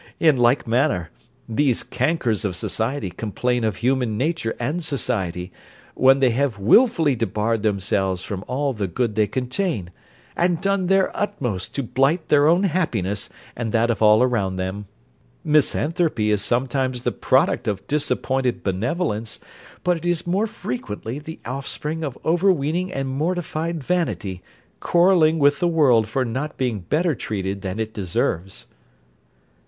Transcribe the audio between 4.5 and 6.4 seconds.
and society, when they